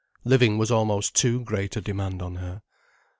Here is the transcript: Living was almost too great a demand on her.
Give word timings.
Living 0.23 0.57
was 0.57 0.71
almost 0.71 1.15
too 1.15 1.41
great 1.41 1.75
a 1.75 1.79
demand 1.81 2.23
on 2.23 2.37
her. 2.37 2.63